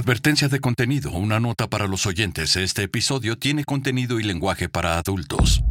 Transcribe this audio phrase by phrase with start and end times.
[0.00, 2.56] Advertencia de contenido, una nota para los oyentes.
[2.56, 5.62] Este episodio tiene contenido y lenguaje para adultos.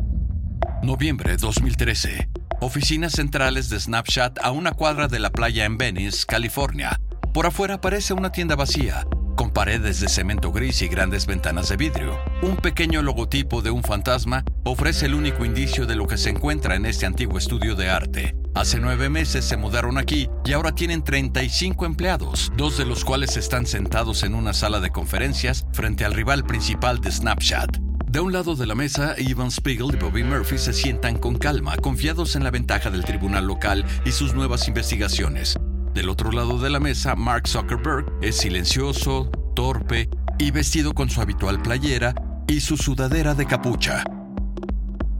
[0.83, 2.29] Noviembre 2013.
[2.61, 7.01] Oficinas centrales de Snapchat a una cuadra de la playa en Venice, California.
[7.33, 9.03] Por afuera aparece una tienda vacía,
[9.35, 12.15] con paredes de cemento gris y grandes ventanas de vidrio.
[12.43, 16.75] Un pequeño logotipo de un fantasma ofrece el único indicio de lo que se encuentra
[16.75, 18.35] en este antiguo estudio de arte.
[18.53, 23.37] Hace nueve meses se mudaron aquí y ahora tienen 35 empleados, dos de los cuales
[23.37, 27.77] están sentados en una sala de conferencias frente al rival principal de Snapchat.
[28.07, 31.77] De un lado de la mesa, Ivan Spiegel y Bobby Murphy se sientan con calma,
[31.77, 35.57] confiados en la ventaja del tribunal local y sus nuevas investigaciones.
[35.93, 41.21] Del otro lado de la mesa, Mark Zuckerberg es silencioso, torpe y vestido con su
[41.21, 42.13] habitual playera
[42.47, 44.03] y su sudadera de capucha.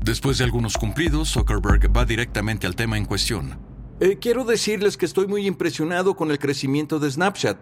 [0.03, 3.59] Después de algunos cumplidos, Zuckerberg va directamente al tema en cuestión.
[3.99, 7.57] Eh, quiero decirles que estoy muy impresionado con el crecimiento de Snapchat.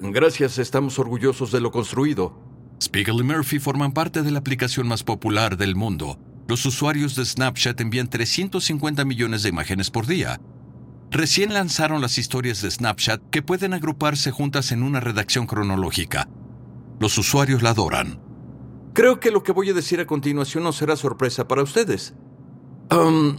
[0.00, 2.40] Gracias, estamos orgullosos de lo construido.
[2.80, 6.18] Spiegel y Murphy forman parte de la aplicación más popular del mundo.
[6.48, 10.40] Los usuarios de Snapchat envían 350 millones de imágenes por día.
[11.10, 16.26] Recién lanzaron las historias de Snapchat que pueden agruparse juntas en una redacción cronológica.
[16.98, 18.21] Los usuarios la adoran.
[18.92, 22.14] Creo que lo que voy a decir a continuación no será sorpresa para ustedes.
[22.90, 23.36] Um,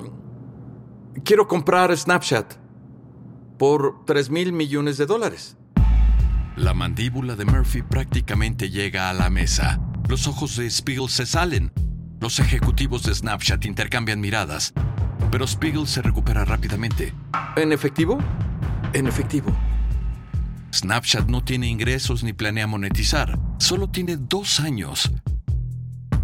[1.24, 2.56] quiero comprar Snapchat
[3.60, 5.58] por 3 mil millones de dólares.
[6.56, 9.80] La mandíbula de Murphy prácticamente llega a la mesa.
[10.10, 11.72] Los ojos de Spiegel se salen.
[12.20, 14.74] Los ejecutivos de Snapchat intercambian miradas.
[15.32, 17.14] Pero Spiegel se recupera rápidamente.
[17.56, 18.18] ¿En efectivo?
[18.94, 19.56] En efectivo.
[20.74, 23.40] Snapchat no tiene ingresos ni planea monetizar.
[23.60, 25.12] Solo tiene dos años.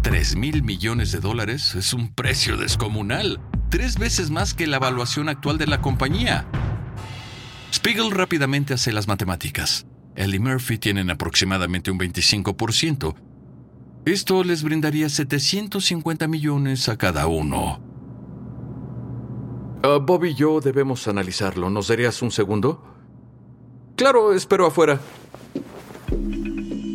[0.02, 5.28] 3 mil millones de dólares es un precio descomunal, tres veces más que la evaluación
[5.28, 6.46] actual de la compañía.
[7.70, 9.86] Spiegel rápidamente hace las matemáticas.
[10.16, 13.14] Él y Murphy tienen aproximadamente un 25%.
[14.06, 17.80] Esto les brindaría 750 millones a cada uno.
[19.84, 21.68] Uh, Bob y yo debemos analizarlo.
[21.68, 22.82] ¿Nos darías un segundo?
[23.96, 24.98] Claro, espero afuera.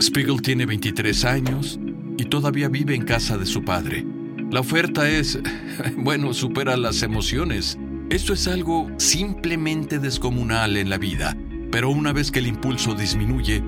[0.02, 1.80] Spiegel tiene 23 años
[2.18, 4.06] y todavía vive en casa de su padre.
[4.52, 5.40] La oferta es,
[5.98, 7.78] bueno, supera las emociones.
[8.10, 11.36] Esto es algo simplemente descomunal en la vida,
[11.72, 13.64] pero una vez que el impulso disminuye,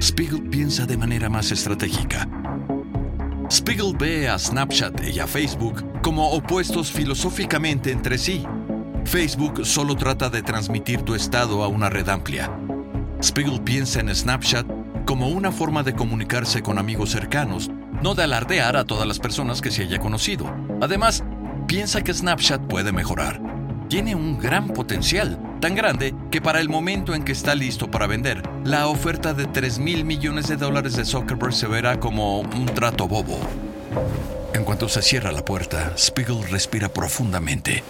[0.00, 2.28] Spiegel piensa de manera más estratégica.
[3.50, 8.44] Spiegel ve a Snapchat y a Facebook como opuestos filosóficamente entre sí.
[9.04, 12.50] Facebook solo trata de transmitir tu estado a una red amplia.
[13.20, 14.66] Spiegel piensa en Snapchat
[15.04, 17.70] como una forma de comunicarse con amigos cercanos
[18.02, 20.52] no de alardear a todas las personas que se haya conocido.
[20.80, 21.22] Además,
[21.68, 23.40] piensa que Snapchat puede mejorar.
[23.88, 28.06] Tiene un gran potencial, tan grande que para el momento en que está listo para
[28.06, 32.66] vender, la oferta de 3 mil millones de dólares de Zuckerberg se verá como un
[32.66, 33.38] trato bobo.
[34.54, 37.84] En cuanto se cierra la puerta, Spiegel respira profundamente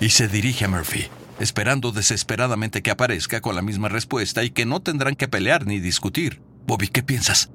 [0.00, 1.08] y se dirige a Murphy,
[1.38, 5.78] esperando desesperadamente que aparezca con la misma respuesta y que no tendrán que pelear ni
[5.78, 6.40] discutir.
[6.66, 7.50] Bobby, ¿qué piensas?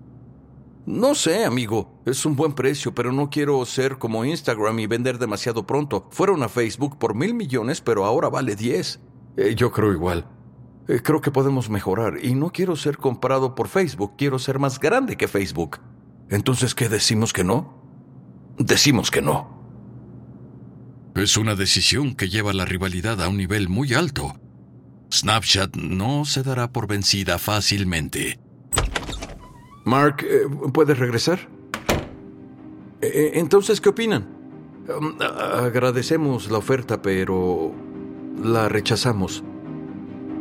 [0.86, 2.02] No sé, amigo.
[2.06, 6.08] Es un buen precio, pero no quiero ser como Instagram y vender demasiado pronto.
[6.12, 9.00] Fueron a Facebook por mil millones, pero ahora vale diez.
[9.36, 10.28] Eh, yo creo igual.
[10.88, 14.80] Eh, creo que podemos mejorar y no quiero ser comprado por Facebook, quiero ser más
[14.80, 15.80] grande que Facebook.
[16.30, 17.82] Entonces, ¿qué decimos que no?
[18.60, 19.56] Decimos que no.
[21.16, 24.40] Es una decisión que lleva la rivalidad a un nivel muy alto.
[25.12, 28.40] Snapchat no se dará por vencida fácilmente.
[29.86, 31.48] Mark, eh, ¿puedes regresar?
[33.02, 34.28] Eh, eh, entonces, ¿qué opinan?
[34.90, 37.72] Um, agradecemos la oferta, pero
[38.44, 39.44] la rechazamos.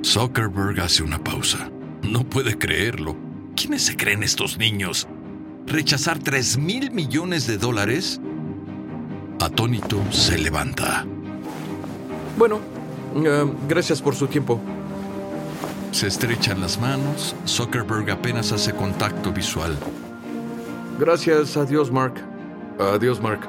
[0.03, 1.71] Zuckerberg hace una pausa.
[2.03, 3.17] No puede creerlo.
[3.55, 5.07] ¿Quiénes se creen estos niños?
[5.67, 8.21] ¿Rechazar 3 mil millones de dólares?
[9.41, 11.07] Atónito se levanta.
[12.39, 12.61] Bueno,
[13.69, 14.61] gracias por su tiempo.
[15.95, 17.37] Se estrechan las manos.
[17.47, 19.77] Zuckerberg apenas hace contacto visual.
[20.99, 22.15] Gracias, adiós, Mark.
[22.81, 23.49] Adiós, Mark.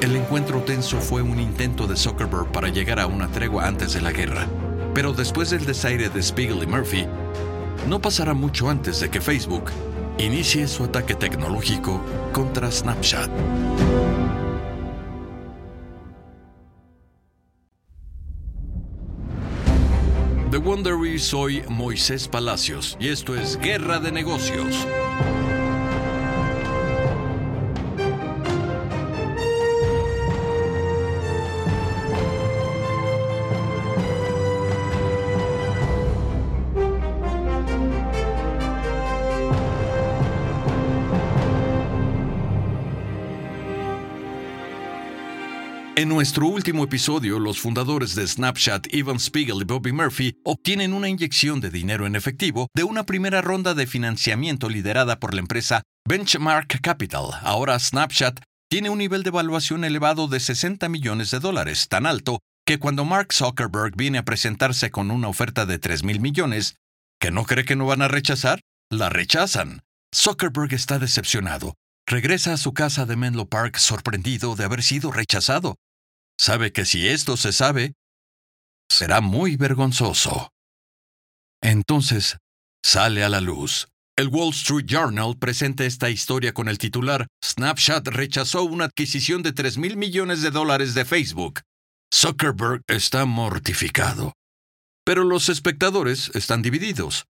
[0.00, 4.00] El encuentro tenso fue un intento de Zuckerberg para llegar a una tregua antes de
[4.00, 4.46] la guerra.
[4.94, 7.06] Pero después del desaire de Spiegel y Murphy,
[7.86, 9.64] no pasará mucho antes de que Facebook
[10.16, 12.00] inicie su ataque tecnológico
[12.32, 13.28] contra Snapchat.
[21.18, 24.88] Soy Moisés Palacios y esto es Guerra de Negocios.
[46.04, 51.08] En nuestro último episodio, los fundadores de Snapchat, Evan Spiegel y Bobby Murphy, obtienen una
[51.08, 55.82] inyección de dinero en efectivo de una primera ronda de financiamiento liderada por la empresa
[56.06, 57.30] Benchmark Capital.
[57.40, 62.40] Ahora Snapchat tiene un nivel de evaluación elevado de 60 millones de dólares, tan alto
[62.66, 66.76] que cuando Mark Zuckerberg viene a presentarse con una oferta de 3 mil millones,
[67.18, 68.60] que no cree que no van a rechazar,
[68.90, 69.80] la rechazan.
[70.14, 71.72] Zuckerberg está decepcionado.
[72.06, 75.76] Regresa a su casa de Menlo Park sorprendido de haber sido rechazado.
[76.38, 77.94] Sabe que si esto se sabe,
[78.90, 80.50] será muy vergonzoso.
[81.62, 82.36] Entonces,
[82.84, 83.88] sale a la luz.
[84.16, 89.52] El Wall Street Journal presenta esta historia con el titular Snapchat rechazó una adquisición de
[89.52, 91.62] 3 mil millones de dólares de Facebook.
[92.14, 94.34] Zuckerberg está mortificado.
[95.04, 97.24] Pero los espectadores están divididos.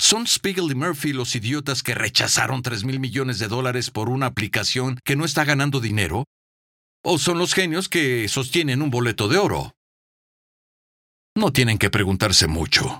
[0.00, 4.26] ¿Son Spiegel y Murphy los idiotas que rechazaron 3 mil millones de dólares por una
[4.26, 6.24] aplicación que no está ganando dinero?
[7.06, 9.76] ¿O son los genios que sostienen un boleto de oro?
[11.34, 12.98] No tienen que preguntarse mucho.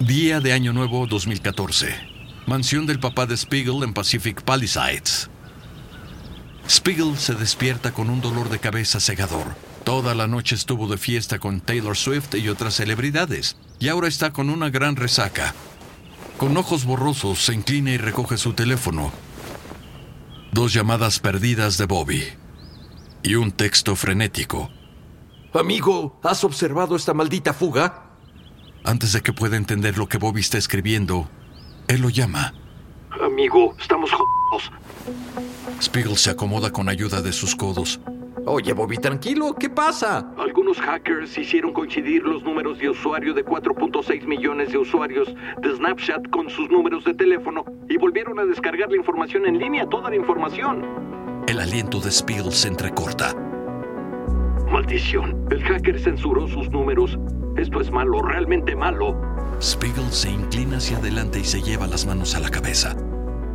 [0.00, 1.94] Día de Año Nuevo 2014.
[2.46, 5.28] Mansión del papá de Spiegel en Pacific Palisades.
[6.66, 9.54] Spiegel se despierta con un dolor de cabeza cegador.
[9.84, 14.32] Toda la noche estuvo de fiesta con Taylor Swift y otras celebridades, y ahora está
[14.32, 15.54] con una gran resaca.
[16.38, 19.12] Con ojos borrosos se inclina y recoge su teléfono.
[20.54, 22.22] Dos llamadas perdidas de Bobby
[23.24, 24.70] y un texto frenético.
[25.52, 28.12] Amigo, ¿has observado esta maldita fuga?
[28.84, 31.28] Antes de que pueda entender lo que Bobby está escribiendo,
[31.88, 32.54] él lo llama.
[33.20, 34.70] Amigo, estamos jodidos.
[35.82, 37.98] Spiegel se acomoda con ayuda de sus codos.
[38.46, 40.30] Oye, Bobby, tranquilo, ¿qué pasa?
[40.36, 46.28] Algunos hackers hicieron coincidir los números de usuario de 4.6 millones de usuarios de Snapchat
[46.28, 50.16] con sus números de teléfono y volvieron a descargar la información en línea, toda la
[50.16, 50.84] información.
[51.48, 53.34] El aliento de Spiegel se entrecorta.
[54.70, 57.18] Maldición, el hacker censuró sus números.
[57.56, 59.16] Esto es malo, realmente malo.
[59.62, 62.94] Spiegel se inclina hacia adelante y se lleva las manos a la cabeza.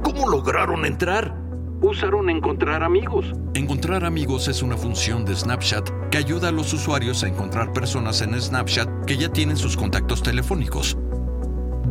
[0.01, 1.48] ¿Cómo lograron entrar?
[1.81, 3.25] Usaron encontrar amigos.
[3.53, 8.21] Encontrar amigos es una función de Snapchat que ayuda a los usuarios a encontrar personas
[8.21, 10.97] en Snapchat que ya tienen sus contactos telefónicos.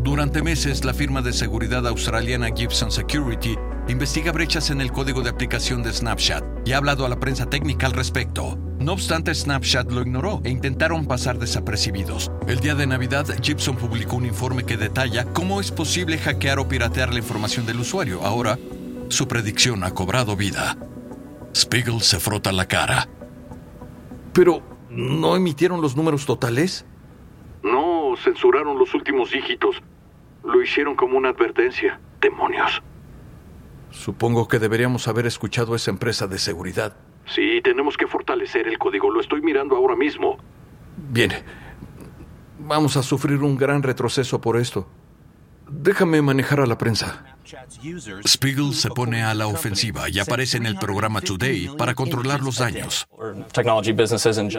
[0.02, 3.56] Durante meses, la firma de seguridad australiana Gibson Security
[3.88, 7.46] investiga brechas en el código de aplicación de Snapchat y ha hablado a la prensa
[7.46, 8.58] técnica al respecto.
[8.78, 12.30] No obstante, Snapchat lo ignoró e intentaron pasar desapercibidos.
[12.46, 16.68] El día de Navidad, Gibson publicó un informe que detalla cómo es posible hackear o
[16.68, 18.22] piratear la información del usuario.
[18.22, 18.58] Ahora,
[19.08, 20.76] su predicción ha cobrado vida.
[21.54, 23.08] Spiegel se frota la cara.
[24.32, 26.84] Pero, ¿no emitieron los números totales?
[27.62, 29.76] No, censuraron los últimos dígitos.
[30.44, 32.00] Lo hicieron como una advertencia.
[32.20, 32.82] Demonios.
[33.90, 36.96] Supongo que deberíamos haber escuchado a esa empresa de seguridad.
[37.26, 39.10] Sí, tenemos que fortalecer el código.
[39.10, 40.38] Lo estoy mirando ahora mismo.
[40.96, 41.32] Bien.
[42.58, 44.88] Vamos a sufrir un gran retroceso por esto.
[45.70, 47.37] Déjame manejar a la prensa.
[48.26, 52.58] Spiegel se pone a la ofensiva y aparece en el programa Today para controlar los
[52.58, 53.08] daños.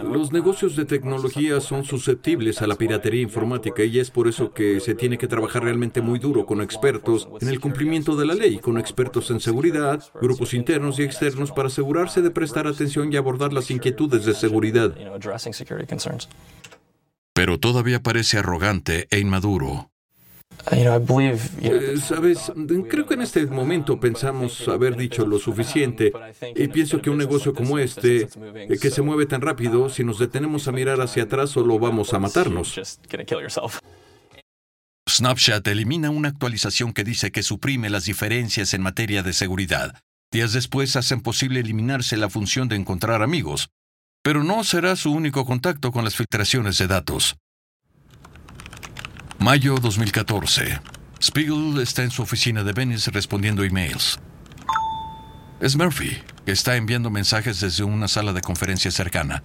[0.03, 4.79] Los negocios de tecnología son susceptibles a la piratería informática y es por eso que
[4.79, 8.59] se tiene que trabajar realmente muy duro con expertos en el cumplimiento de la ley,
[8.59, 13.53] con expertos en seguridad, grupos internos y externos para asegurarse de prestar atención y abordar
[13.53, 14.95] las inquietudes de seguridad.
[17.33, 19.91] Pero todavía parece arrogante e inmaduro.
[20.71, 22.51] Eh, Sabes,
[22.89, 26.11] creo que en este momento pensamos haber dicho lo suficiente
[26.55, 30.19] y pienso que un negocio como este, eh, que se mueve tan rápido, si nos
[30.19, 32.79] detenemos a mirar hacia atrás solo vamos a matarnos.
[35.09, 39.99] Snapchat elimina una actualización que dice que suprime las diferencias en materia de seguridad.
[40.31, 43.69] Días después hacen posible eliminarse la función de encontrar amigos.
[44.21, 47.37] Pero no será su único contacto con las filtraciones de datos.
[49.39, 50.81] Mayo 2014.
[51.21, 54.19] Spiegel está en su oficina de Venice respondiendo emails.
[55.61, 59.41] Es Murphy, que está enviando mensajes desde una sala de conferencia cercana.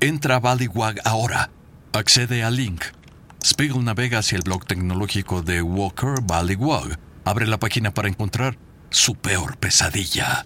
[0.00, 1.50] Entra a Ballywag ahora.
[1.92, 2.82] Accede al link.
[3.44, 6.98] Spiegel navega hacia el blog tecnológico de Walker Ballywag.
[7.24, 8.58] Abre la página para encontrar
[8.90, 10.44] su peor pesadilla.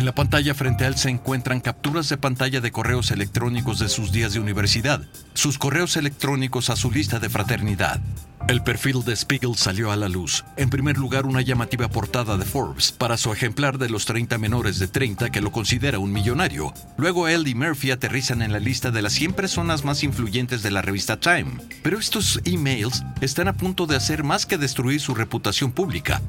[0.00, 3.90] En la pantalla frente a él se encuentran capturas de pantalla de correos electrónicos de
[3.90, 5.02] sus días de universidad,
[5.34, 8.00] sus correos electrónicos a su lista de fraternidad.
[8.48, 10.46] El perfil de Spiegel salió a la luz.
[10.56, 14.78] En primer lugar, una llamativa portada de Forbes para su ejemplar de los 30 menores
[14.78, 16.72] de 30 que lo considera un millonario.
[16.96, 20.70] Luego él y Murphy aterrizan en la lista de las 100 personas más influyentes de
[20.70, 21.58] la revista Time.
[21.82, 26.22] Pero estos emails están a punto de hacer más que destruir su reputación pública.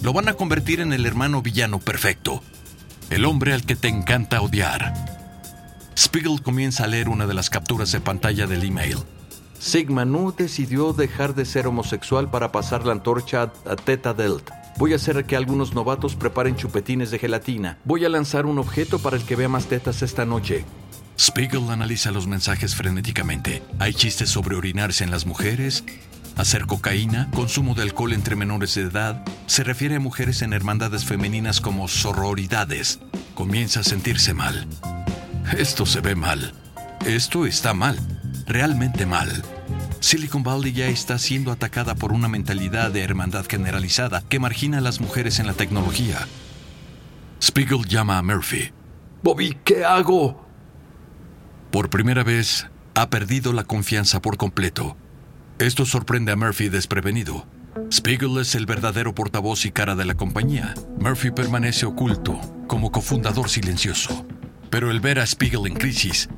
[0.00, 2.42] Lo van a convertir en el hermano villano perfecto.
[3.10, 4.94] El hombre al que te encanta odiar.
[5.96, 8.98] Spiegel comienza a leer una de las capturas de pantalla del email.
[9.58, 14.72] Sigma Nu decidió dejar de ser homosexual para pasar la antorcha a Theta Delta.
[14.78, 17.76] Voy a hacer que algunos novatos preparen chupetines de gelatina.
[17.84, 20.64] Voy a lanzar un objeto para el que vea más tetas esta noche.
[21.18, 23.62] Spiegel analiza los mensajes frenéticamente.
[23.78, 25.84] Hay chistes sobre orinarse en las mujeres,
[26.40, 29.24] hacer cocaína, consumo de alcohol entre menores de edad.
[29.46, 33.00] Se refiere a mujeres en hermandades femeninas como sororidades.
[33.34, 34.66] Comienza a sentirse mal.
[35.56, 36.52] Esto se ve mal.
[37.06, 37.98] Esto está mal.
[38.46, 39.42] Realmente mal.
[40.00, 44.80] Silicon Valley ya está siendo atacada por una mentalidad de hermandad generalizada que margina a
[44.80, 46.26] las mujeres en la tecnología.
[47.42, 48.72] Spiegel llama a Murphy.
[49.22, 50.46] Bobby, ¿qué hago?
[51.70, 54.96] Por primera vez, ha perdido la confianza por completo.
[55.60, 57.46] Esto sorprende a Murphy desprevenido.
[57.92, 60.74] Spiegel es el verdadero portavoz y cara de la compañía.
[60.98, 64.26] Murphy permanece oculto, como cofundador silencioso.
[64.70, 66.28] Pero el ver a Spiegel en crisis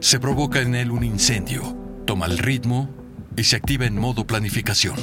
[0.00, 1.78] se provoca en él un incendio
[2.08, 2.88] toma el ritmo
[3.36, 4.96] y se activa en modo planificación.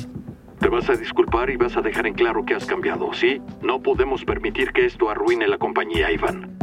[0.59, 3.39] Te vas a disculpar y vas a dejar en claro que has cambiado, ¿sí?
[3.61, 6.57] No podemos permitir que esto arruine la compañía, Ivan.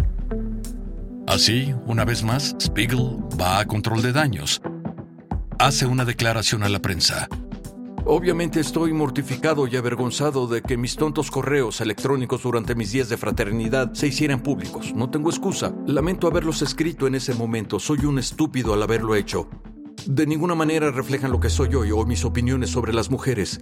[1.29, 4.61] Así, una vez más, Spiegel va a control de daños.
[5.63, 7.29] Hace una declaración a la prensa.
[8.05, 13.17] Obviamente estoy mortificado y avergonzado de que mis tontos correos electrónicos durante mis días de
[13.17, 14.93] fraternidad se hicieran públicos.
[14.93, 15.73] No tengo excusa.
[15.87, 17.79] Lamento haberlos escrito en ese momento.
[17.79, 19.49] Soy un estúpido al haberlo hecho
[20.07, 23.61] de ninguna manera reflejan lo que soy hoy o mis opiniones sobre las mujeres.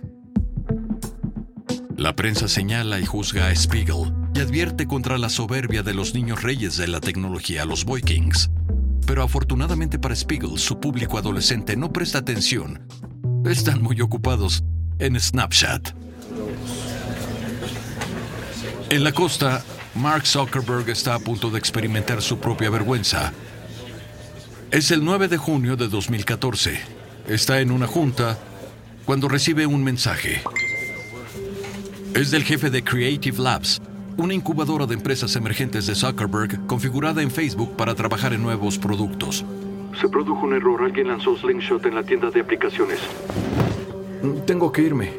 [1.96, 6.42] La prensa señala y juzga a Spiegel y advierte contra la soberbia de los niños
[6.42, 8.50] reyes de la tecnología, los Boykings.
[9.10, 12.80] Pero afortunadamente para Spiegel, su público adolescente no presta atención.
[13.44, 14.62] Están muy ocupados
[15.00, 15.90] en Snapchat.
[18.88, 19.64] En la costa,
[19.96, 23.32] Mark Zuckerberg está a punto de experimentar su propia vergüenza
[24.70, 26.78] es el 9 de junio de 2014.
[27.26, 28.38] Está en una junta
[29.04, 30.40] cuando recibe un mensaje.
[32.14, 33.82] Es del jefe de Creative Labs,
[34.20, 39.44] una incubadora de empresas emergentes de Zuckerberg configurada en Facebook para trabajar en nuevos productos.
[40.00, 40.82] Se produjo un error.
[40.82, 42.98] Alguien lanzó Slingshot en la tienda de aplicaciones.
[44.46, 45.12] Tengo que irme.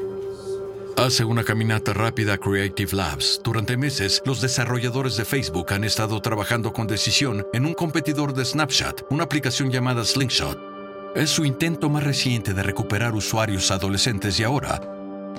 [0.97, 3.41] Hace una caminata rápida a Creative Labs.
[3.43, 8.45] Durante meses, los desarrolladores de Facebook han estado trabajando con decisión en un competidor de
[8.45, 10.59] Snapchat, una aplicación llamada Slingshot.
[11.15, 14.79] Es su intento más reciente de recuperar usuarios adolescentes y ahora,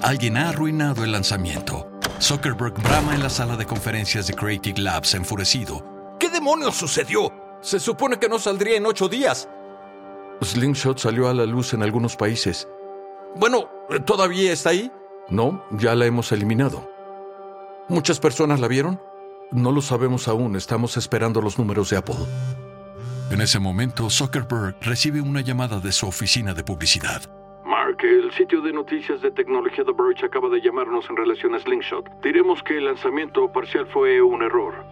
[0.02, 1.91] alguien ha arruinado el lanzamiento.
[2.22, 5.84] Zuckerberg brama en la sala de conferencias de Creative Labs enfurecido.
[6.20, 7.32] ¿Qué demonios sucedió?
[7.60, 9.48] Se supone que no saldría en ocho días.
[10.40, 12.68] Slingshot salió a la luz en algunos países.
[13.34, 13.68] Bueno,
[14.06, 14.92] ¿todavía está ahí?
[15.30, 16.88] No, ya la hemos eliminado.
[17.88, 19.00] ¿Muchas personas la vieron?
[19.50, 22.14] No lo sabemos aún, estamos esperando los números de Apple.
[23.30, 27.22] En ese momento, Zuckerberg recibe una llamada de su oficina de publicidad.
[28.02, 32.20] El sitio de noticias de tecnología The Verge acaba de llamarnos en relación a Slingshot.
[32.20, 34.84] Diremos que el lanzamiento parcial fue un error.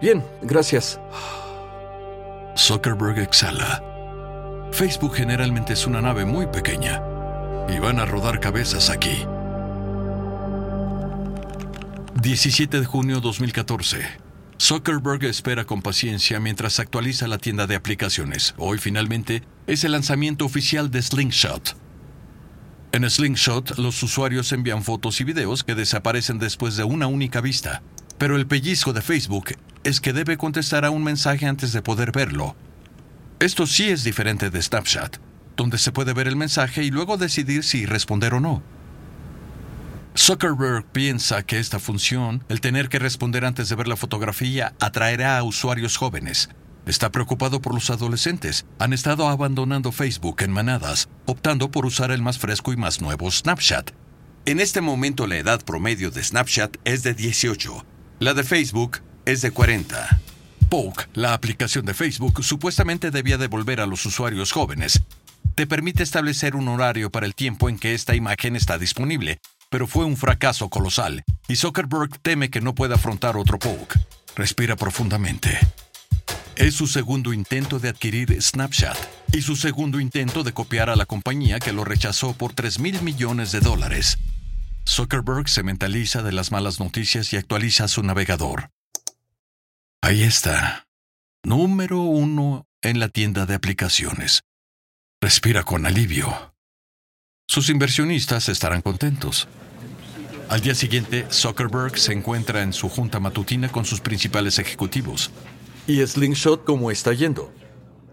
[0.00, 1.00] Bien, gracias.
[2.56, 3.82] Zuckerberg exhala.
[4.70, 7.02] Facebook generalmente es una nave muy pequeña
[7.68, 9.26] y van a rodar cabezas aquí.
[12.22, 13.98] 17 de junio 2014.
[14.60, 18.54] Zuckerberg espera con paciencia mientras actualiza la tienda de aplicaciones.
[18.56, 21.91] Hoy finalmente es el lanzamiento oficial de Slingshot.
[22.92, 27.82] En Slingshot, los usuarios envían fotos y videos que desaparecen después de una única vista.
[28.18, 32.12] Pero el pellizco de Facebook es que debe contestar a un mensaje antes de poder
[32.12, 32.54] verlo.
[33.40, 35.16] Esto sí es diferente de Snapchat,
[35.56, 38.62] donde se puede ver el mensaje y luego decidir si responder o no.
[40.14, 45.38] Zuckerberg piensa que esta función, el tener que responder antes de ver la fotografía, atraerá
[45.38, 46.50] a usuarios jóvenes.
[46.86, 48.66] Está preocupado por los adolescentes.
[48.78, 53.30] Han estado abandonando Facebook en manadas, optando por usar el más fresco y más nuevo
[53.30, 53.92] Snapchat.
[54.44, 57.84] En este momento la edad promedio de Snapchat es de 18.
[58.18, 60.20] La de Facebook es de 40.
[60.68, 65.00] Poke, la aplicación de Facebook, supuestamente debía devolver a los usuarios jóvenes.
[65.54, 69.38] Te permite establecer un horario para el tiempo en que esta imagen está disponible,
[69.70, 74.00] pero fue un fracaso colosal y Zuckerberg teme que no pueda afrontar otro poke.
[74.34, 75.58] Respira profundamente.
[76.56, 78.96] Es su segundo intento de adquirir Snapchat
[79.32, 83.00] y su segundo intento de copiar a la compañía que lo rechazó por 3 mil
[83.02, 84.18] millones de dólares.
[84.86, 88.70] Zuckerberg se mentaliza de las malas noticias y actualiza su navegador.
[90.02, 90.86] Ahí está.
[91.42, 94.42] Número uno en la tienda de aplicaciones.
[95.20, 96.54] Respira con alivio.
[97.48, 99.48] Sus inversionistas estarán contentos.
[100.48, 105.30] Al día siguiente, Zuckerberg se encuentra en su junta matutina con sus principales ejecutivos.
[105.86, 107.52] ¿Y Slingshot cómo está yendo?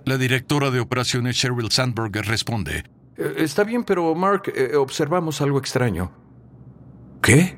[0.06, 2.84] La directora de operaciones Sheryl Sandberg responde.
[3.18, 6.12] Eh, está bien, pero Mark, eh, observamos algo extraño.
[7.22, 7.58] ¿Qué?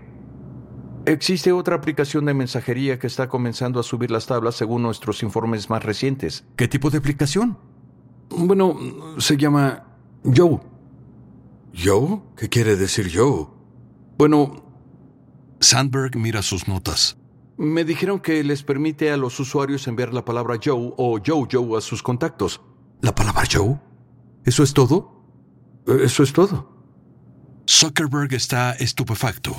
[1.05, 5.69] Existe otra aplicación de mensajería que está comenzando a subir las tablas según nuestros informes
[5.69, 6.43] más recientes.
[6.55, 7.57] ¿Qué tipo de aplicación?
[8.29, 8.77] Bueno,
[9.17, 9.85] se llama
[10.23, 10.59] Joe.
[11.73, 12.21] ¿Joe?
[12.35, 13.47] ¿Qué quiere decir Joe?
[14.17, 14.65] Bueno...
[15.59, 17.17] Sandberg mira sus notas.
[17.61, 21.77] Me dijeron que les permite a los usuarios enviar la palabra Joe o Joe Joe
[21.77, 22.59] a sus contactos.
[23.01, 23.79] ¿La palabra Joe?
[24.43, 25.23] ¿Eso es todo?
[25.85, 26.71] Eso es todo.
[27.69, 29.55] Zuckerberg está estupefacto.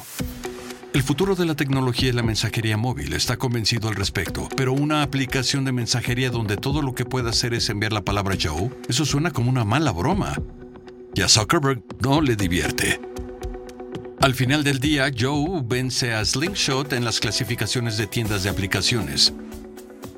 [0.92, 5.04] El futuro de la tecnología y la mensajería móvil está convencido al respecto, pero una
[5.04, 9.04] aplicación de mensajería donde todo lo que puede hacer es enviar la palabra Joe, eso
[9.04, 10.34] suena como una mala broma.
[11.14, 13.00] Y a Zuckerberg no le divierte.
[14.22, 19.34] Al final del día, Joe vence a Slingshot en las clasificaciones de tiendas de aplicaciones.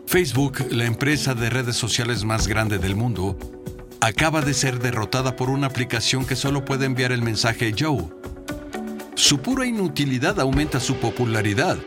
[0.07, 3.37] Facebook, la empresa de redes sociales más grande del mundo,
[4.01, 8.05] acaba de ser derrotada por una aplicación que solo puede enviar el mensaje Joe
[9.15, 11.79] su pura inutilidad aumenta su popularidad.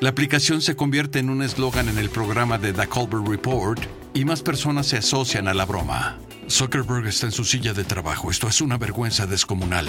[0.00, 3.80] La aplicación se convierte en un eslogan en el programa de The Colbert Report
[4.14, 6.18] y más personas se asocian a la broma.
[6.48, 8.30] Zuckerberg está en su silla de trabajo.
[8.30, 9.88] Esto es una vergüenza descomunal.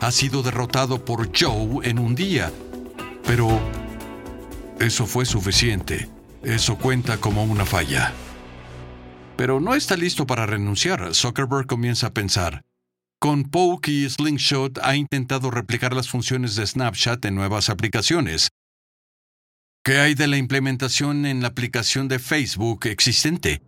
[0.00, 2.52] Ha sido derrotado por Joe en un día.
[3.24, 3.60] Pero
[4.78, 6.08] eso fue suficiente.
[6.42, 8.12] Eso cuenta como una falla.
[9.36, 11.14] Pero no está listo para renunciar.
[11.14, 12.62] Zuckerberg comienza a pensar.
[13.18, 18.50] Con Poke y Slingshot ha intentado replicar las funciones de Snapchat en nuevas aplicaciones.
[19.82, 23.62] ¿Qué hay de la implementación en la aplicación de Facebook existente?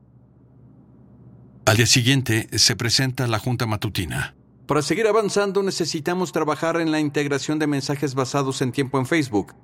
[1.64, 4.36] Al día siguiente se presenta la junta matutina.
[4.66, 9.55] Para seguir avanzando necesitamos trabajar en la integración de mensajes basados en tiempo en Facebook.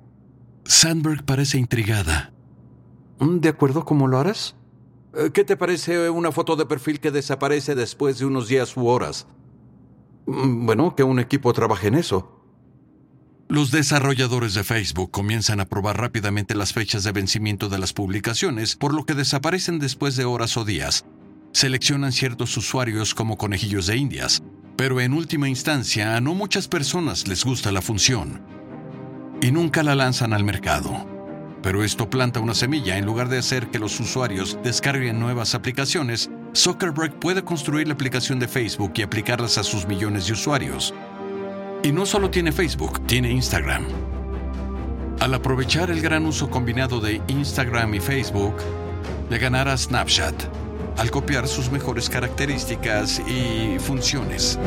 [0.65, 2.31] Sandberg parece intrigada.
[3.19, 4.55] Mm, ¿De acuerdo cómo lo harás?
[5.13, 8.87] Eh, ¿Qué te parece una foto de perfil que desaparece después de unos días u
[8.87, 9.27] horas?
[10.25, 12.39] Mm, bueno, que un equipo trabaje en eso.
[13.49, 18.77] Los desarrolladores de Facebook comienzan a probar rápidamente las fechas de vencimiento de las publicaciones,
[18.77, 21.05] por lo que desaparecen después de horas o días.
[21.51, 24.41] Seleccionan ciertos usuarios como conejillos de indias,
[24.83, 28.41] pero en última instancia a no muchas personas les gusta la función.
[29.41, 31.07] Y nunca la lanzan al mercado.
[31.61, 36.29] Pero esto planta una semilla en lugar de hacer que los usuarios descarguen nuevas aplicaciones,
[36.53, 40.93] Zuckerberg puede construir la aplicación de Facebook y aplicarlas a sus millones de usuarios.
[41.81, 43.85] Y no solo tiene Facebook, tiene Instagram.
[45.21, 48.55] Al aprovechar el gran uso combinado de Instagram y Facebook,
[49.29, 50.43] le ganará Snapchat,
[50.97, 54.59] al copiar sus mejores características y funciones.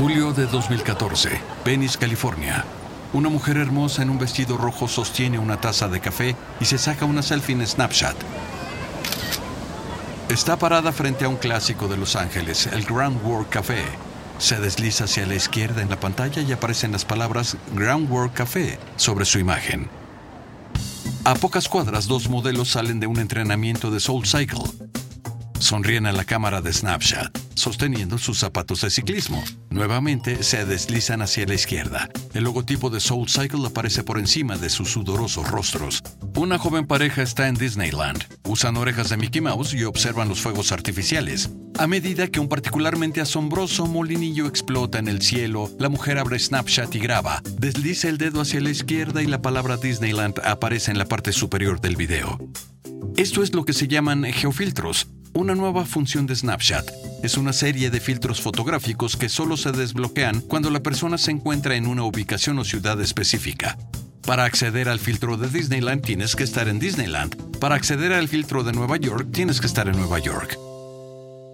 [0.00, 1.28] Julio de 2014,
[1.62, 2.64] Venice, California.
[3.12, 7.04] Una mujer hermosa en un vestido rojo sostiene una taza de café y se saca
[7.04, 8.16] una selfie en Snapchat.
[10.30, 13.82] Está parada frente a un clásico de Los Ángeles, el Groundwork Café.
[14.38, 19.24] Se desliza hacia la izquierda en la pantalla y aparecen las palabras Groundwork Café sobre
[19.24, 19.90] su imagen.
[21.24, 24.70] A pocas cuadras, dos modelos salen de un entrenamiento de Soul Cycle.
[25.58, 29.44] Sonríen a la cámara de Snapchat, sosteniendo sus zapatos de ciclismo.
[29.70, 32.08] Nuevamente se deslizan hacia la izquierda.
[32.34, 36.02] El logotipo de Soul Cycle aparece por encima de sus sudorosos rostros.
[36.34, 38.24] Una joven pareja está en Disneyland.
[38.44, 41.50] Usan orejas de Mickey Mouse y observan los fuegos artificiales.
[41.78, 46.94] A medida que un particularmente asombroso molinillo explota en el cielo, la mujer abre Snapchat
[46.94, 47.42] y graba.
[47.58, 51.80] Desliza el dedo hacia la izquierda y la palabra Disneyland aparece en la parte superior
[51.80, 52.38] del video.
[53.16, 56.90] Esto es lo que se llaman geofiltros una nueva función de Snapchat
[57.22, 61.76] es una serie de filtros fotográficos que solo se desbloquean cuando la persona se encuentra
[61.76, 63.76] en una ubicación o ciudad específica.
[64.22, 67.58] Para acceder al filtro de Disneyland tienes que estar en Disneyland.
[67.58, 70.58] Para acceder al filtro de Nueva York tienes que estar en Nueva York.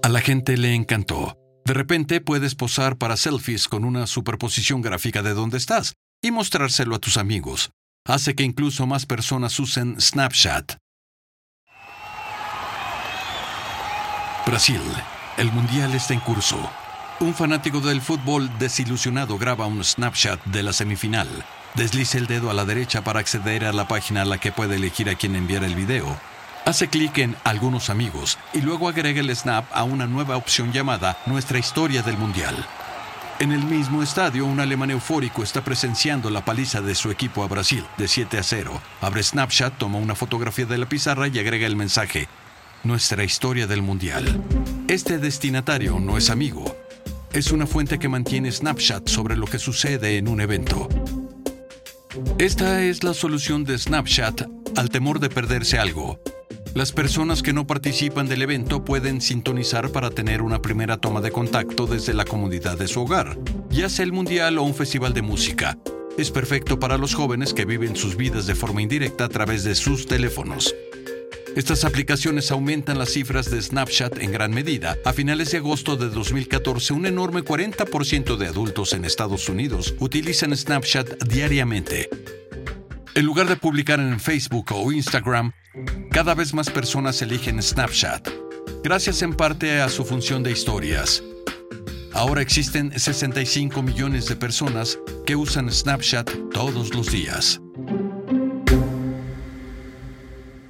[0.03, 1.37] A la gente le encantó.
[1.65, 6.95] De repente puedes posar para selfies con una superposición gráfica de donde estás y mostrárselo
[6.95, 7.71] a tus amigos.
[8.05, 10.75] Hace que incluso más personas usen Snapchat.
[14.47, 14.81] Brasil.
[15.37, 16.59] El Mundial está en curso.
[17.21, 21.29] Un fanático del fútbol desilusionado graba un snapshot de la semifinal.
[21.75, 24.77] Desliza el dedo a la derecha para acceder a la página a la que puede
[24.77, 26.19] elegir a quien enviar el video.
[26.65, 31.19] Hace clic en Algunos amigos y luego agrega el snap a una nueva opción llamada
[31.27, 32.57] Nuestra historia del Mundial.
[33.39, 37.49] En el mismo estadio, un alemán eufórico está presenciando la paliza de su equipo a
[37.49, 38.81] Brasil, de 7 a 0.
[39.03, 42.27] Abre Snapchat, toma una fotografía de la pizarra y agrega el mensaje,
[42.85, 44.43] nuestra historia del Mundial.
[44.89, 46.65] Este destinatario no es amigo.
[47.33, 50.89] Es una fuente que mantiene Snapchat sobre lo que sucede en un evento.
[52.39, 54.43] Esta es la solución de Snapchat
[54.77, 56.21] al temor de perderse algo.
[56.73, 61.33] Las personas que no participan del evento pueden sintonizar para tener una primera toma de
[61.33, 63.37] contacto desde la comodidad de su hogar,
[63.71, 65.77] ya sea el mundial o un festival de música.
[66.17, 69.75] Es perfecto para los jóvenes que viven sus vidas de forma indirecta a través de
[69.75, 70.77] sus teléfonos.
[71.57, 74.99] Estas aplicaciones aumentan las cifras de Snapchat en gran medida.
[75.07, 80.55] A finales de agosto de 2014, un enorme 40% de adultos en Estados Unidos utilizan
[80.55, 82.11] Snapchat diariamente.
[83.15, 85.53] En lugar de publicar en Facebook o Instagram,
[86.11, 88.29] cada vez más personas eligen Snapchat,
[88.85, 91.23] gracias en parte a su función de historias.
[92.13, 97.63] Ahora existen 65 millones de personas que usan Snapchat todos los días.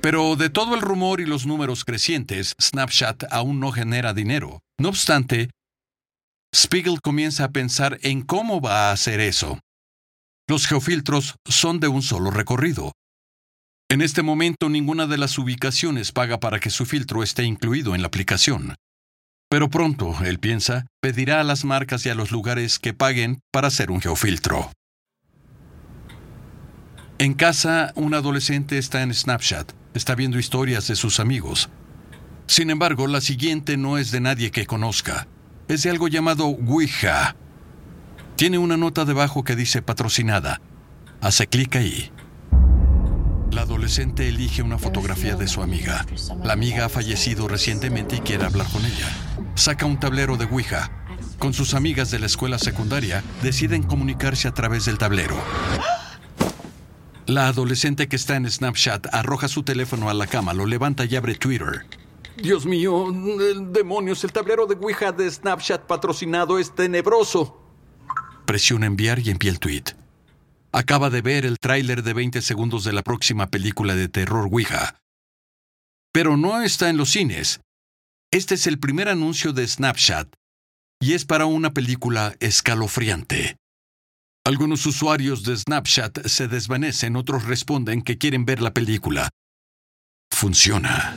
[0.06, 4.60] Pero de todo el rumor y los números crecientes, Snapchat aún no genera dinero.
[4.78, 5.50] No obstante,
[6.54, 9.58] Spiegel comienza a pensar en cómo va a hacer eso.
[10.48, 12.92] Los geofiltros son de un solo recorrido.
[13.90, 18.02] En este momento ninguna de las ubicaciones paga para que su filtro esté incluido en
[18.02, 18.76] la aplicación.
[19.50, 23.66] Pero pronto, él piensa, pedirá a las marcas y a los lugares que paguen para
[23.66, 24.70] hacer un geofiltro.
[27.18, 31.70] En casa, un adolescente está en Snapchat, está viendo historias de sus amigos.
[32.46, 35.26] Sin embargo, la siguiente no es de nadie que conozca,
[35.66, 37.34] es de algo llamado Ouija.
[38.36, 40.60] Tiene una nota debajo que dice patrocinada.
[41.22, 42.12] Hace clic ahí.
[43.50, 46.04] La adolescente elige una fotografía de su amiga.
[46.44, 49.08] La amiga ha fallecido recientemente y quiere hablar con ella.
[49.54, 50.90] Saca un tablero de Ouija.
[51.38, 55.42] Con sus amigas de la escuela secundaria, deciden comunicarse a través del tablero.
[57.26, 61.16] La adolescente que está en Snapchat arroja su teléfono a la cama, lo levanta y
[61.16, 61.84] abre Twitter.
[62.36, 63.06] Dios mío,
[63.72, 67.60] demonios, el tablero de Ouija de Snapchat patrocinado es tenebroso.
[68.44, 69.84] Presiona enviar y envía el tweet.
[70.70, 75.00] Acaba de ver el tráiler de 20 segundos de la próxima película de terror Ouija.
[76.12, 77.60] Pero no está en los cines.
[78.30, 80.28] Este es el primer anuncio de Snapchat
[81.00, 83.56] y es para una película escalofriante.
[84.46, 89.28] Algunos usuarios de Snapchat se desvanecen, otros responden que quieren ver la película.
[90.30, 91.16] Funciona.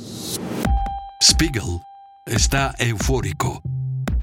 [1.22, 1.80] Spiegel
[2.26, 3.62] está eufórico.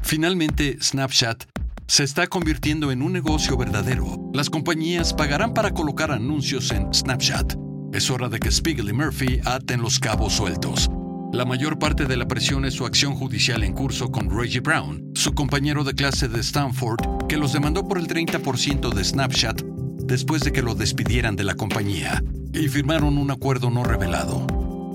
[0.03, 1.45] Finalmente, Snapchat
[1.87, 4.29] se está convirtiendo en un negocio verdadero.
[4.35, 7.55] Las compañías pagarán para colocar anuncios en Snapchat.
[7.93, 10.91] Es hora de que Spiegel y Murphy aten los cabos sueltos.
[11.37, 15.13] La mayor parte de la presión es su acción judicial en curso con Reggie Brown,
[15.15, 20.41] su compañero de clase de Stanford, que los demandó por el 30% de Snapchat después
[20.41, 24.47] de que lo despidieran de la compañía, y firmaron un acuerdo no revelado.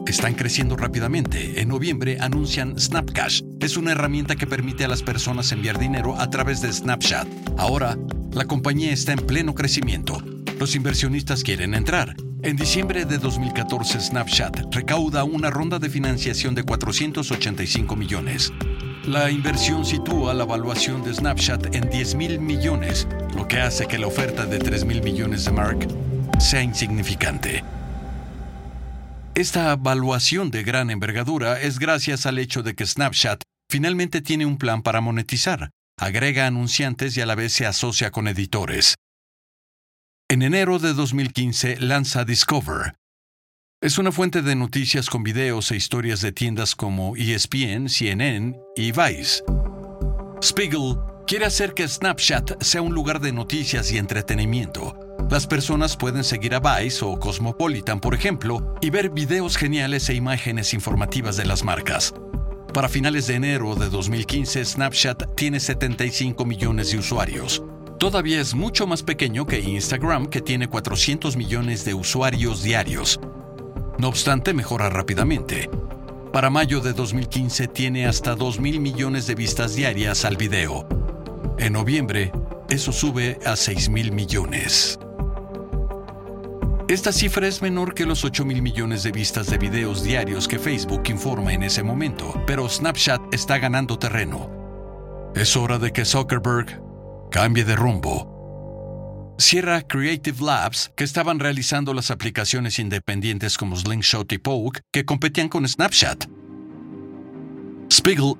[0.07, 1.61] Están creciendo rápidamente.
[1.61, 3.43] En noviembre anuncian Snapcash.
[3.59, 7.27] Es una herramienta que permite a las personas enviar dinero a través de Snapchat.
[7.59, 7.99] Ahora,
[8.31, 10.17] la compañía está en pleno crecimiento.
[10.59, 12.15] Los inversionistas quieren entrar.
[12.43, 18.51] En diciembre de 2014, Snapchat recauda una ronda de financiación de 485 millones.
[19.05, 23.99] La inversión sitúa la evaluación de Snapchat en 10 mil millones, lo que hace que
[23.99, 25.87] la oferta de 3 mil millones de Mark
[26.39, 27.63] sea insignificante.
[29.35, 34.57] Esta evaluación de gran envergadura es gracias al hecho de que Snapchat finalmente tiene un
[34.57, 38.95] plan para monetizar, agrega anunciantes y a la vez se asocia con editores.
[40.31, 42.93] En enero de 2015 lanza Discover.
[43.81, 48.93] Es una fuente de noticias con videos e historias de tiendas como ESPN, CNN y
[48.93, 49.43] Vice.
[50.41, 50.95] Spiegel
[51.27, 54.97] quiere hacer que Snapchat sea un lugar de noticias y entretenimiento,
[55.29, 60.13] las personas pueden seguir a Vice o Cosmopolitan, por ejemplo, y ver videos geniales e
[60.13, 62.13] imágenes informativas de las marcas.
[62.73, 67.61] Para finales de enero de 2015, Snapchat tiene 75 millones de usuarios.
[68.01, 73.19] Todavía es mucho más pequeño que Instagram, que tiene 400 millones de usuarios diarios.
[73.99, 75.69] No obstante, mejora rápidamente.
[76.33, 80.87] Para mayo de 2015 tiene hasta 2 mil millones de vistas diarias al video.
[81.59, 82.31] En noviembre,
[82.71, 84.97] eso sube a 6 mil millones.
[86.87, 90.57] Esta cifra es menor que los 8 mil millones de vistas de videos diarios que
[90.57, 94.49] Facebook informa en ese momento, pero Snapchat está ganando terreno.
[95.35, 96.90] Es hora de que Zuckerberg
[97.31, 99.35] cambie de rumbo.
[99.39, 105.49] Cierra Creative Labs, que estaban realizando las aplicaciones independientes como Slingshot y Poke, que competían
[105.49, 106.25] con Snapchat.
[107.89, 108.35] Spiegel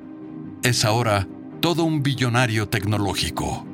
[0.62, 1.28] es ahora
[1.62, 3.66] todo un billonario tecnológico.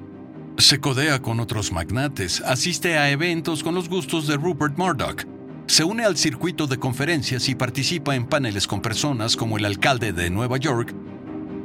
[0.57, 5.25] Se codea con otros magnates, asiste a eventos con los gustos de Rupert Murdoch,
[5.67, 10.13] se une al circuito de conferencias y participa en paneles con personas como el alcalde
[10.13, 10.95] de Nueva York,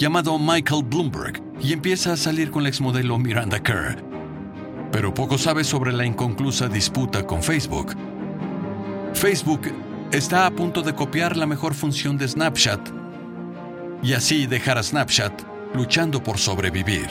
[0.02, 4.02] llamado Michael Bloomberg, y empieza a salir con la exmodelo Miranda Kerr.
[4.90, 7.94] Pero poco sabe sobre la inconclusa disputa con Facebook.
[9.14, 9.60] Facebook
[10.10, 12.80] está a punto de copiar la mejor función de Snapchat
[14.02, 15.40] y así dejar a Snapchat
[15.72, 17.06] luchando por sobrevivir.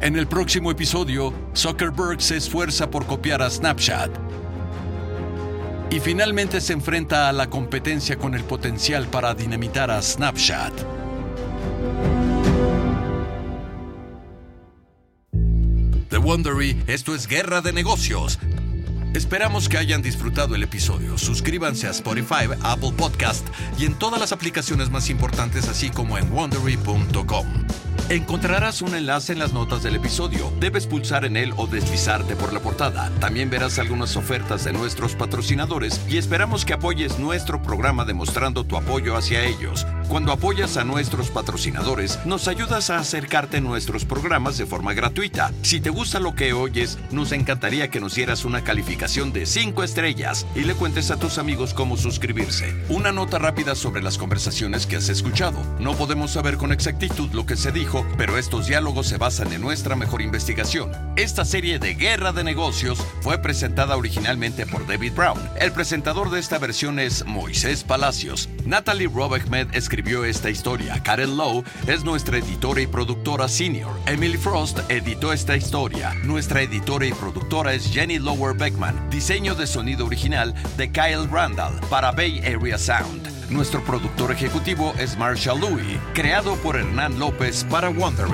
[0.00, 4.10] En el próximo episodio, Zuckerberg se esfuerza por copiar a Snapchat
[5.90, 11.05] y finalmente se enfrenta a la competencia con el potencial para dinamitar a Snapchat.
[16.26, 18.40] Wondery, esto es Guerra de Negocios.
[19.14, 21.16] Esperamos que hayan disfrutado el episodio.
[21.18, 23.46] Suscríbanse a Spotify, Apple Podcast
[23.78, 27.46] y en todas las aplicaciones más importantes, así como en wondery.com.
[28.08, 30.52] Encontrarás un enlace en las notas del episodio.
[30.60, 33.10] Debes pulsar en él o deslizarte por la portada.
[33.18, 38.76] También verás algunas ofertas de nuestros patrocinadores y esperamos que apoyes nuestro programa demostrando tu
[38.76, 39.86] apoyo hacia ellos.
[40.08, 45.52] Cuando apoyas a nuestros patrocinadores, nos ayudas a acercarte a nuestros programas de forma gratuita.
[45.62, 49.82] Si te gusta lo que oyes, nos encantaría que nos dieras una calificación de 5
[49.82, 52.72] estrellas y le cuentes a tus amigos cómo suscribirse.
[52.88, 55.58] Una nota rápida sobre las conversaciones que has escuchado.
[55.80, 57.85] No podemos saber con exactitud lo que se dijo
[58.16, 60.90] pero estos diálogos se basan en nuestra mejor investigación.
[61.16, 65.40] Esta serie de Guerra de Negocios fue presentada originalmente por David Brown.
[65.60, 68.48] El presentador de esta versión es Moisés Palacios.
[68.64, 71.02] Natalie Robehmed escribió esta historia.
[71.02, 73.92] Karen Lowe es nuestra editora y productora senior.
[74.06, 76.14] Emily Frost editó esta historia.
[76.24, 79.10] Nuestra editora y productora es Jenny Lower Beckman.
[79.10, 83.35] Diseño de sonido original de Kyle Randall para Bay Area Sound.
[83.50, 88.32] Nuestro productor ejecutivo es Marshall Louis, creado por Hernán López para Wondery.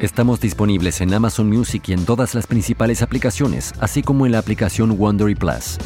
[0.00, 4.38] Estamos disponibles en Amazon Music y en todas las principales aplicaciones, así como en la
[4.38, 5.78] aplicación Wondery Plus.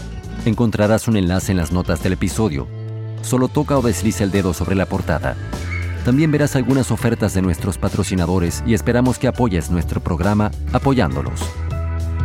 [0.46, 2.81] Encontrarás un enlace en las notas del episodio
[3.22, 5.36] Solo toca o desliza el dedo sobre la portada.
[6.04, 11.40] También verás algunas ofertas de nuestros patrocinadores y esperamos que apoyes nuestro programa apoyándolos.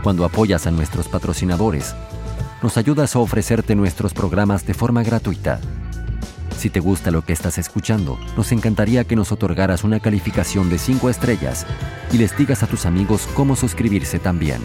[0.04, 1.96] Cuando apoyas a nuestros patrocinadores,
[2.64, 5.60] nos ayudas a ofrecerte nuestros programas de forma gratuita.
[6.58, 10.80] Si te gusta lo que estás escuchando, nos encantaría que nos otorgaras una calificación de
[10.80, 11.68] 5 estrellas
[12.12, 14.62] y les digas a tus amigos cómo suscribirse también.